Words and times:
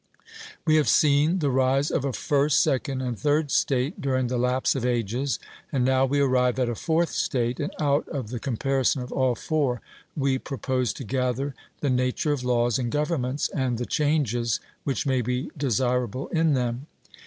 We 0.65 0.77
have 0.77 0.89
seen 0.89 1.37
the 1.37 1.51
rise 1.51 1.91
of 1.91 2.03
a 2.03 2.11
first, 2.11 2.59
second, 2.61 3.03
and 3.03 3.19
third 3.19 3.51
state, 3.51 4.01
during 4.01 4.25
the 4.29 4.37
lapse 4.39 4.73
of 4.73 4.83
ages; 4.83 5.37
and 5.71 5.85
now 5.85 6.07
we 6.07 6.19
arrive 6.19 6.57
at 6.57 6.67
a 6.67 6.73
fourth 6.73 7.11
state, 7.11 7.59
and 7.59 7.71
out 7.79 8.07
of 8.07 8.29
the 8.29 8.39
comparison 8.39 9.03
of 9.03 9.11
all 9.11 9.35
four 9.35 9.79
we 10.17 10.39
propose 10.39 10.91
to 10.93 11.03
gather 11.03 11.53
the 11.81 11.91
nature 11.91 12.31
of 12.31 12.43
laws 12.43 12.79
and 12.79 12.91
governments, 12.91 13.47
and 13.49 13.77
the 13.77 13.85
changes 13.85 14.59
which 14.85 15.05
may 15.05 15.21
be 15.21 15.51
desirable 15.55 16.29
in 16.29 16.55
them. 16.55 16.87